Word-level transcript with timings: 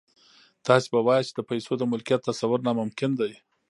تاسې 0.67 0.87
به 0.93 0.99
واياست 1.05 1.29
چې 1.29 1.33
د 1.37 1.41
پيسو 1.51 1.71
د 1.77 1.83
ملکيت 1.91 2.21
تصور 2.29 2.59
ناممکن 2.67 3.11
دی. 3.21 3.33